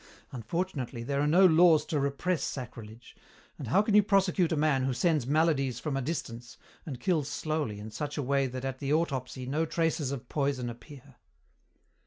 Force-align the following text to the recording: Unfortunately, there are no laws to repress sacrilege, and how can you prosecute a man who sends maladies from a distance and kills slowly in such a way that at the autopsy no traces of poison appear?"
Unfortunately, 0.31 1.03
there 1.03 1.21
are 1.21 1.27
no 1.27 1.45
laws 1.45 1.85
to 1.85 1.99
repress 1.99 2.43
sacrilege, 2.43 3.15
and 3.59 3.67
how 3.67 3.83
can 3.83 3.93
you 3.93 4.01
prosecute 4.01 4.51
a 4.51 4.55
man 4.55 4.81
who 4.83 4.95
sends 4.95 5.27
maladies 5.27 5.79
from 5.79 5.95
a 5.95 6.01
distance 6.01 6.57
and 6.87 6.99
kills 6.99 7.29
slowly 7.29 7.77
in 7.79 7.91
such 7.91 8.17
a 8.17 8.23
way 8.23 8.47
that 8.47 8.65
at 8.65 8.79
the 8.79 8.91
autopsy 8.91 9.45
no 9.45 9.63
traces 9.63 10.11
of 10.11 10.27
poison 10.27 10.71
appear?" 10.71 11.17